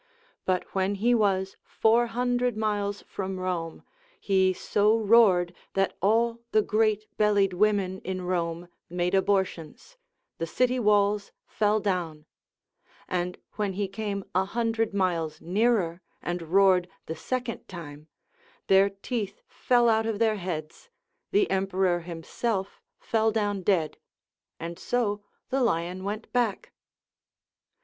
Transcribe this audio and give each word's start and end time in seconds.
But 0.45 0.63
when 0.73 0.95
he 0.95 1.13
was 1.13 1.57
four 1.63 2.07
hundred 2.07 2.57
miles 2.57 3.03
from 3.03 3.39
Rome 3.39 3.83
he 4.19 4.51
so 4.51 4.97
roared 4.97 5.53
that 5.75 5.95
all 6.01 6.39
the 6.53 6.63
great 6.63 7.05
bellied 7.17 7.53
women 7.53 7.99
in 7.99 8.23
Rome 8.23 8.67
made 8.89 9.13
abortions, 9.13 9.97
the 10.39 10.47
city 10.47 10.79
walls 10.79 11.31
fell 11.45 11.79
down, 11.79 12.25
and 13.07 13.37
when 13.57 13.73
he 13.73 13.87
came 13.87 14.25
a 14.33 14.43
hundred 14.43 14.91
miles 14.91 15.39
nearer, 15.39 16.01
and 16.19 16.41
roared 16.41 16.89
the 17.05 17.15
second 17.15 17.67
time, 17.67 18.07
their 18.65 18.89
teeth 18.89 19.43
fell 19.45 19.87
out 19.87 20.07
of 20.07 20.17
their 20.17 20.37
heads, 20.37 20.89
the 21.29 21.47
emperor 21.51 21.99
himself 21.99 22.81
fell 22.97 23.29
down 23.31 23.61
dead, 23.61 23.97
and 24.59 24.79
so 24.79 25.21
the 25.51 25.61
lion 25.61 26.03
went 26.03 26.33
back. 26.33 26.71